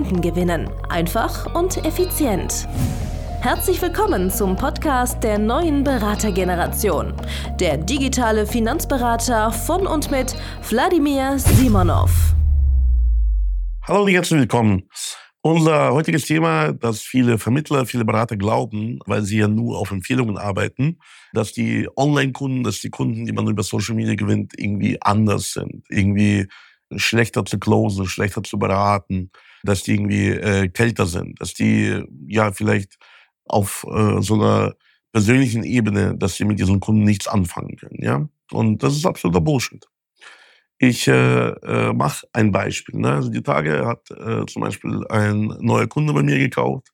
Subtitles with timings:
[0.00, 0.70] Kunden gewinnen.
[0.88, 2.66] Einfach und effizient.
[3.42, 7.12] Herzlich willkommen zum Podcast der neuen Beratergeneration.
[7.60, 10.34] Der digitale Finanzberater von und mit
[10.70, 12.34] Wladimir Simonov.
[13.86, 14.88] Hallo und herzlich willkommen.
[15.42, 20.38] Unser heutiges Thema, dass viele Vermittler, viele Berater glauben, weil sie ja nur auf Empfehlungen
[20.38, 20.98] arbeiten,
[21.34, 25.84] dass die Online-Kunden, dass die Kunden, die man über Social Media gewinnt, irgendwie anders sind,
[25.90, 26.46] irgendwie
[26.96, 29.30] schlechter zu closen, schlechter zu beraten,
[29.62, 32.98] dass die irgendwie äh, kälter sind, dass die ja vielleicht
[33.44, 34.74] auf äh, so einer
[35.12, 38.02] persönlichen Ebene, dass sie mit diesen Kunden nichts anfangen können.
[38.02, 39.86] Ja, und das ist absoluter Bullshit.
[40.78, 43.00] Ich äh, äh, mache ein Beispiel.
[43.00, 43.12] Ne?
[43.12, 46.88] Also die Tage hat äh, zum Beispiel ein neuer Kunde bei mir gekauft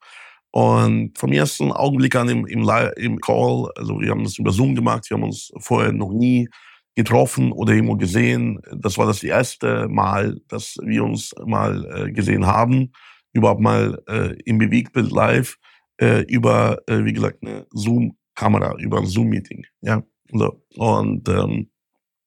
[0.50, 4.74] und vom ersten Augenblick an im, im, im Call, also wir haben das über Zoom
[4.74, 6.48] gemacht, wir haben uns vorher noch nie
[6.96, 8.60] getroffen oder irgendwo gesehen.
[8.74, 12.92] Das war das erste Mal, dass wir uns mal äh, gesehen haben,
[13.32, 15.56] überhaupt mal äh, im Bewegtbild live
[16.00, 19.66] äh, über, äh, wie gesagt, eine Zoom-Kamera, über ein Zoom-Meeting.
[19.82, 20.02] Ja,
[20.32, 20.62] so.
[20.76, 21.70] Und ähm,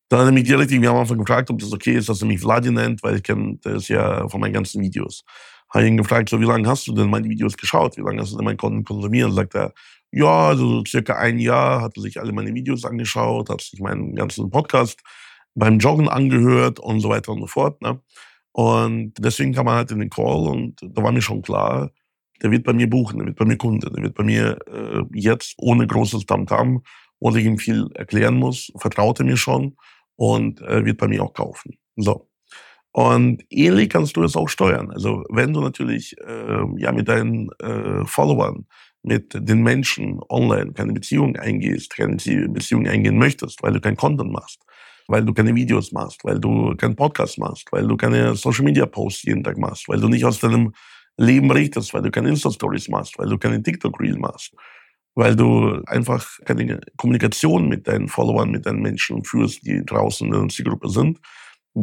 [0.09, 2.28] dann hat er mich direkt irgendwie am Anfang gefragt, ob das okay ist, dass er
[2.28, 5.23] mich Vladi nennt, weil ich kenne das ja von meinen ganzen Videos.
[5.72, 7.98] Habe ihn gefragt, so wie lange hast du denn meine Videos geschaut?
[7.98, 9.34] Wie lange hast du denn mein Content konsumiert?
[9.34, 9.73] Sagt er,
[10.12, 14.16] ja, also circa ein Jahr hat er sich alle meine Videos angeschaut, hat sich meinen
[14.16, 15.02] ganzen Podcast
[15.56, 17.81] beim Joggen angehört und so weiter und so fort.
[17.81, 18.02] Ne?
[18.52, 21.92] Und deswegen kam er halt in den Call und da war mir schon klar,
[22.42, 25.03] der wird bei mir buchen, der wird bei mir Kunde, der wird bei mir äh,
[25.14, 26.84] jetzt ohne großes Tamtam,
[27.20, 29.75] ohne ich ihm viel erklären muss, vertraut er mir schon
[30.16, 31.78] und äh, wird bei mir auch kaufen.
[31.96, 32.29] So.
[32.91, 34.91] Und ähnlich kannst du es auch steuern.
[34.91, 38.66] Also wenn du natürlich äh, ja mit deinen äh, Followern
[39.03, 44.31] mit den Menschen online keine Beziehung eingehst, keine Beziehung eingehen möchtest, weil du kein Content
[44.31, 44.61] machst,
[45.07, 48.85] weil du keine Videos machst, weil du keinen Podcast machst, weil du keine Social Media
[48.85, 50.73] Posts jeden Tag machst, weil du nicht aus deinem
[51.17, 54.53] Leben berichtest, weil du keine Insta Stories machst, weil du keine TikTok Reel machst,
[55.16, 60.33] weil du einfach keine Kommunikation mit deinen Followern, mit deinen Menschen führst, die draußen in
[60.33, 61.19] der Zielgruppe sind,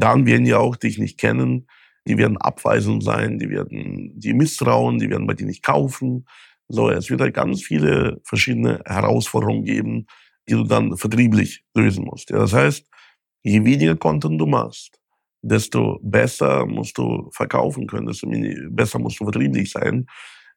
[0.03, 1.69] dann werden die auch dich nicht kennen,
[2.07, 6.27] die werden abweisend sein, die werden die misstrauen, die werden bei dir nicht kaufen,
[6.69, 10.07] so, es wird halt ganz viele verschiedene Herausforderungen geben,
[10.49, 12.31] die du dann vertrieblich lösen musst.
[12.31, 12.89] Ja, das heißt,
[13.45, 14.99] je weniger Content du machst,
[15.43, 18.29] desto besser musst du verkaufen können, desto
[18.71, 20.07] besser musst du vertrieblich sein,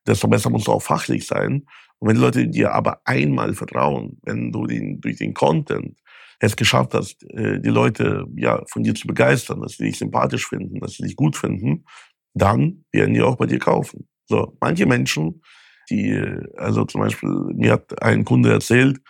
[0.07, 1.65] desto besser musst du auch fachlich sein.
[1.99, 5.99] Und wenn die Leute dir aber einmal vertrauen, wenn du den, durch den Content
[6.39, 10.47] es geschafft hast, äh, die Leute ja von dir zu begeistern, dass sie dich sympathisch
[10.47, 11.85] finden, dass sie dich gut finden,
[12.33, 14.07] dann werden die auch bei dir kaufen.
[14.27, 15.41] So, manche Menschen
[15.89, 16.21] die,
[16.57, 19.01] also zum Beispiel, mir hat ein Kunde erzählt,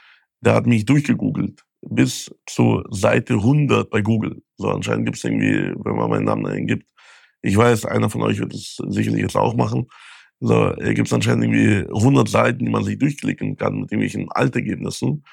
[0.41, 4.41] der hat mich durchgegoogelt bis zur Seite 100 bei Google.
[4.57, 6.87] So anscheinend gibt es irgendwie, wenn man meinen Namen eingibt,
[7.41, 9.87] ich weiß, einer von euch wird es sicherlich jetzt auch machen.
[10.41, 15.23] So, gibt es anscheinend irgendwie 100 Seiten, die man sich durchklicken kann mit irgendwelchen Altergebnissen.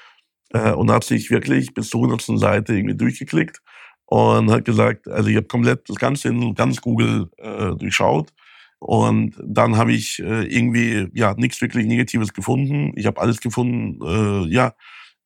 [0.53, 2.39] Äh, und hat sich wirklich bis zur 100.
[2.39, 3.61] Seite irgendwie durchgeklickt
[4.05, 8.33] und hat gesagt, also ich habe komplett das Ganze in ganz Google äh, durchschaut
[8.79, 12.93] und dann habe ich äh, irgendwie ja nichts wirklich Negatives gefunden.
[12.95, 14.73] Ich habe alles gefunden, äh, ja,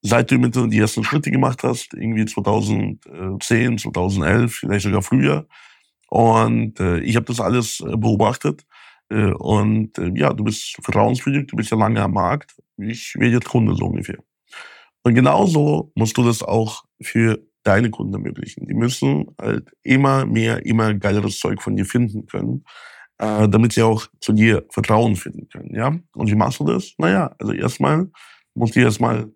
[0.02, 5.48] seit du mit die ersten Schritte gemacht hast, irgendwie 2010, 2011, vielleicht sogar früher.
[6.10, 8.66] Und äh, ich habe das alles äh, beobachtet.
[9.10, 12.56] Äh, und äh, ja, du bist vertrauenswürdig, du bist ja lange am Markt.
[12.78, 14.18] Ich werde jetzt Kunde so ungefähr.
[15.04, 18.68] Und genauso musst du das auch für deine Kunden ermöglichen.
[18.68, 22.64] Die müssen halt immer mehr, immer geileres Zeug von dir finden können
[23.22, 25.74] äh, damit sie auch zu dir Vertrauen finden können.
[25.76, 25.96] Ja?
[26.16, 26.94] Und wie machst du das?
[26.98, 28.10] Naja, also erstmal
[28.56, 29.32] musst du erstmal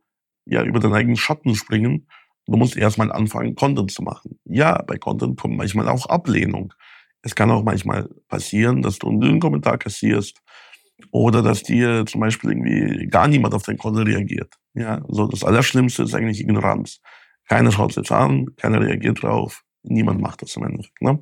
[0.45, 2.07] ja, über deinen eigenen Schatten springen.
[2.47, 4.39] Du musst erstmal anfangen, Content zu machen.
[4.45, 6.73] Ja, bei Content kommt manchmal auch Ablehnung.
[7.21, 10.41] Es kann auch manchmal passieren, dass du einen Kommentar kassierst
[11.11, 14.53] oder dass dir zum Beispiel irgendwie gar niemand auf dein Content reagiert.
[14.75, 16.99] Ja, so das Allerschlimmste ist eigentlich Ignoranz.
[17.47, 21.01] Keiner schaut jetzt an, keiner reagiert drauf, niemand macht das im Endeffekt.
[21.01, 21.19] Ne?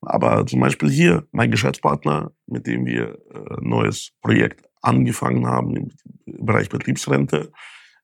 [0.00, 5.76] Aber zum Beispiel hier, mein Geschäftspartner, mit dem wir ein äh, neues Projekt angefangen haben
[5.76, 5.90] im
[6.24, 7.52] Bereich Betriebsrente,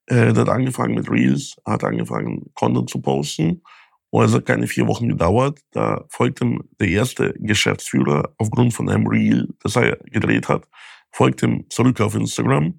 [0.06, 3.62] äh, der hat angefangen mit Reels, hat angefangen, Content zu posten.
[4.10, 5.60] Und es hat keine vier Wochen gedauert.
[5.72, 10.68] Da folgte ihm der erste Geschäftsführer aufgrund von einem Reel, das er gedreht hat,
[11.12, 12.78] folgte ihm zurück auf Instagram.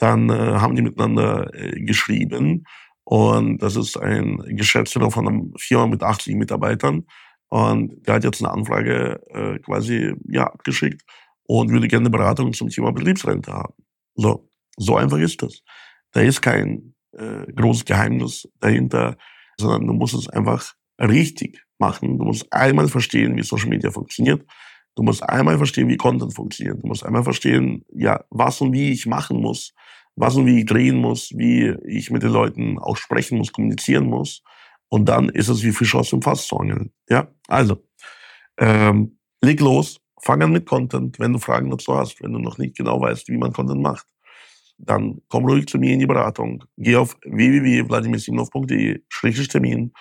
[0.00, 2.64] Dann äh, haben die miteinander äh, geschrieben.
[3.04, 7.04] Und das ist ein Geschäftsführer von einer Firma mit 80 Mitarbeitern.
[7.48, 11.02] Und der hat jetzt eine Anfrage äh, quasi ja, abgeschickt
[11.46, 13.74] und würde gerne eine Beratung zum Thema Betriebsrente haben.
[14.14, 15.62] So, so einfach ist das.
[16.12, 19.18] Da ist kein äh, großes Geheimnis dahinter,
[19.58, 22.18] sondern du musst es einfach richtig machen.
[22.18, 24.46] Du musst einmal verstehen, wie Social Media funktioniert.
[25.00, 26.82] Du musst einmal verstehen, wie Content funktioniert.
[26.82, 29.72] Du musst einmal verstehen, ja, was und wie ich machen muss,
[30.14, 34.04] was und wie ich drehen muss, wie ich mit den Leuten auch sprechen muss, kommunizieren
[34.04, 34.42] muss.
[34.90, 36.92] Und dann ist es wie Fisch aus dem Fass zu angeln.
[37.08, 37.82] Ja, also,
[38.58, 42.58] ähm, leg los, fang an mit Content, wenn du Fragen dazu hast, wenn du noch
[42.58, 44.06] nicht genau weißt, wie man Content macht.
[44.76, 46.62] Dann komm ruhig zu mir in die Beratung.
[46.76, 49.94] Geh auf www.vladimirsimnov.de-termin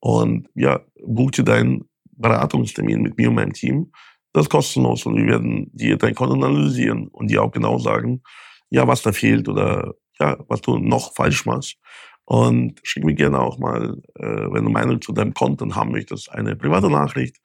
[0.00, 3.92] und ja, buch dir deinen Beratungstermin mit mir und meinem Team.
[4.36, 8.20] Das ist kostenlos und wir werden dir dein Content analysieren und dir auch genau sagen,
[8.68, 11.78] ja, was da fehlt oder ja, was du noch falsch machst.
[12.26, 16.30] Und schick mir gerne auch mal, äh, wenn du Meinung zu deinem Content haben möchtest,
[16.30, 17.38] eine private Nachricht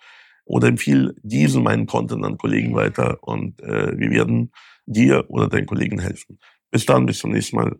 [0.43, 4.51] oder empfiehl diesen meinen Content an Kollegen weiter und äh, wir werden
[4.85, 6.39] dir oder deinen Kollegen helfen.
[6.71, 7.79] Bis dann, bis zum nächsten Mal.